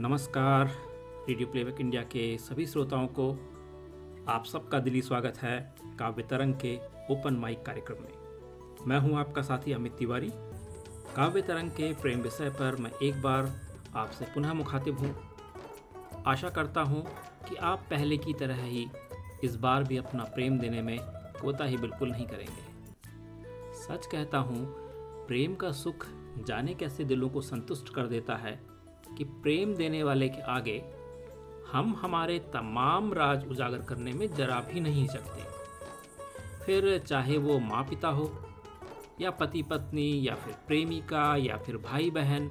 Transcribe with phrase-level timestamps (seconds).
[0.00, 0.66] नमस्कार,
[1.28, 3.30] radio playback India के सभी श्रोताओं को
[4.28, 6.74] आप सबका दिली स्वागत है काव्य तरंग के
[7.10, 10.30] ओपन माइक कार्यक्रम में। मैं हूँ आपका साथी अमित तिवारी।
[11.16, 13.50] काव्य तरंग के प्रेम विषय पर मैं एक बार
[13.96, 15.14] आपसे पुनः मुखातिब हूँ।
[16.26, 17.04] आशा करता हूँ
[17.48, 18.86] कि आप पहले की तरह ही
[19.44, 20.98] इस बार भी अपना प्रेम देने में
[21.42, 22.62] कोता ही बिल्कुल नहीं करेंगे।
[23.74, 24.64] सच कहता हूँ,
[25.26, 26.06] प्रेम का सुख
[26.46, 28.77] जाने कैसे दिलों को संतुष्ट कर देता है
[29.16, 30.82] कि प्रेम देने वाले के आगे
[31.72, 35.46] हम हमारे तमाम राज उजागर करने में जरा भी नहीं सकते
[36.66, 38.30] फिर चाहे वो माँ पिता हो,
[39.20, 42.50] या पति पत्नी या फिर प्रेमिका, या फिर भाई बहन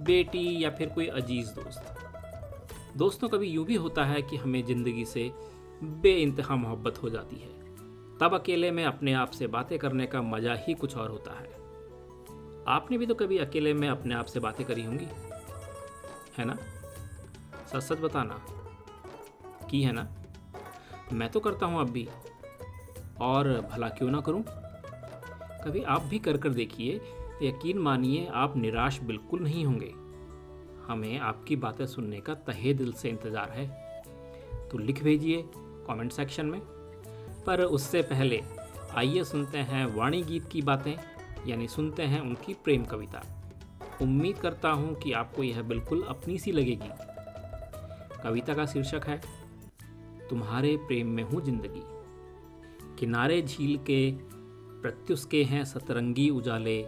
[0.00, 1.94] बेटी, या फिर कोई अज़ीज़ दोस्त।
[2.96, 5.30] दोस्तों, कभी यूँ भी होता है कि हमें ज़िंदगी से
[5.82, 7.52] बे इंतहा मोहब्बत हो जाती है।
[8.18, 11.52] तब अकेले में अपने आप से बातें करने का मज़ा ही कुछ और होता है।
[12.68, 15.06] आपने भी तो कभी अकेले में अपने आप से बातें करी होंगी?
[16.38, 16.56] है ना?
[17.72, 18.40] सच सच बताना,
[19.70, 20.08] की है ना?
[21.12, 22.08] मैं तो करता हूँ अब भी,
[23.20, 24.44] और भला क्यों ना करूँ?
[25.64, 27.00] कभी आप भी कर कर देखिए,
[27.42, 29.92] यकीन मानिए आप निराश बिल्कुल नहीं होंगे।
[30.86, 33.66] हमें आपकी बातें सुनने का तहे दिल से इंतज़ार है।
[34.68, 35.44] तो लिख भेजिए
[35.86, 36.60] कमेंट सेक्शन में।
[37.46, 38.42] पर उससे पहले
[38.94, 40.94] आइए सुनते हैं वाणी गीत की बातें,
[41.46, 43.22] यानी सुनते हैं उनकी प्रेम कविता।
[44.02, 46.90] उम्मीद करता हूँ कि आपको यह बिल्कुल अपनी सी लगेगी।
[48.22, 49.20] कविता का शीर्षक है,
[50.30, 51.82] तुम्हारे प्रेम में हूँ ज़िंदगी।
[52.98, 54.10] किनारे झील के
[54.82, 56.82] प्रत्युष के हैं सतरंगी उजाले।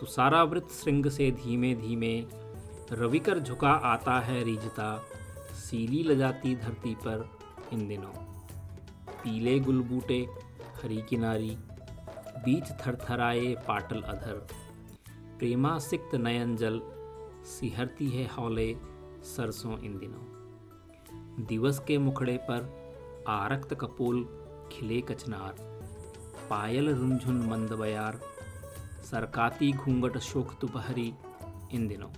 [0.00, 2.14] तुषारावृत श्रृंग से धीमे धीमे
[2.92, 4.96] रविकर झुका आता है रिझता।
[5.54, 7.28] सीली लजाती धरती पर
[7.72, 8.12] इन दिनों।
[9.14, 10.26] पीले गुलबूटे,
[10.82, 11.56] हरी किनारी,
[12.38, 14.46] बीच थरथराए पाटल अधर।
[15.38, 16.80] प्रेमा सिक्त नयन जल
[17.44, 18.76] सिहरती है हौले
[19.22, 20.24] सरसों इन दिनों।
[21.44, 22.92] दिवस के मुखड़े पर
[23.28, 24.24] आरक्त कपोल
[24.72, 25.54] खिले कचनार।
[26.50, 28.20] पायल रुंझुन मंद बयार,
[29.10, 31.14] सरकाती घूंघट शोक दोपहरी
[31.72, 32.10] इन दिनों।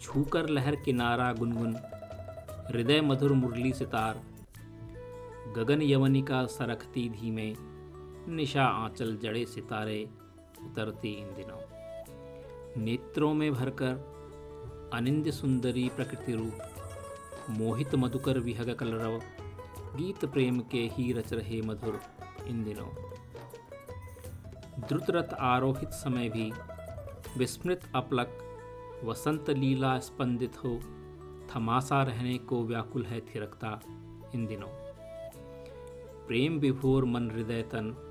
[0.00, 1.76] छूकर लहर किनारा गुनगुन,
[2.68, 4.22] हृदय मधुर मुरली सितार।
[5.56, 7.54] गगन यवनिका सरखती धीमे,
[8.28, 10.25] निशा आंचल जड़े सितारे।
[10.64, 11.60] उतरती इन दिनों।
[12.84, 14.16] नेत्रों में भरकर
[14.94, 16.58] अनिंद सुंदरी प्रकृति रूप,
[17.50, 19.22] मोहित मधुकर विहग कलरव,
[19.96, 22.00] गीत प्रेम के ही रच रहे मधुर
[22.46, 22.88] इन दिनों।
[24.88, 26.52] द्रुतरथ आरोहित समय भी
[27.38, 28.38] विस्मृत अपलक,
[29.04, 30.80] वसंत लीला स्पंदित हो
[31.54, 33.80] थमासा रहने को व्याकुल है थिरकता
[34.34, 34.68] इन दिनों।
[36.26, 38.05] प्रेम विभोर मन हृदय तन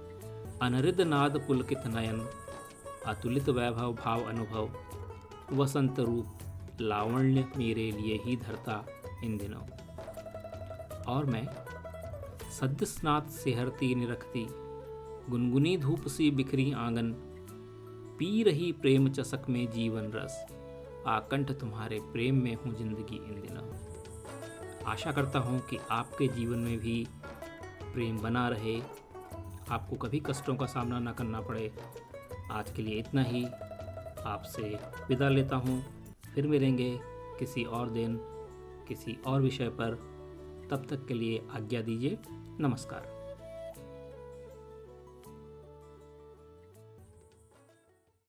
[0.62, 2.20] अनरिद नाद पुलकित नयन,
[3.06, 4.70] अतुलित वैभव, भाव अनुभव,
[5.54, 6.28] वसंत रूप,
[6.82, 8.86] लावण्य मेरे लिए ही धरता
[9.24, 9.62] इन दिनों।
[11.04, 11.48] और मैं
[12.52, 14.48] सद्य स्नात सेहरती निरखती
[15.30, 17.12] गुनगुनी धूप सी बिखरी आँगन,
[18.20, 20.46] पी रही प्रेम चसक में जीवन रस,
[21.08, 23.68] आकंठ तुम्हारे प्रेम में हूँ ज़िंदगी इन दिनों।
[24.86, 27.08] आशा करता हूँ कि आपके जीवन में भी
[27.94, 28.82] प्रेम बना रहे
[29.70, 31.74] आपको कभी कष्टों का सामना ना करना पड़े।
[32.52, 33.46] आज के लिए इतना ही।
[34.26, 35.84] आपसे विदा लेता हूँ।
[36.36, 37.00] फिर मिलेंगे
[37.40, 38.20] किसी और दिन,
[38.88, 40.16] किसी और विषय पर।
[40.72, 42.18] तब तक के लिए आज्ञा दीजिए।
[42.60, 43.15] नमस्कार।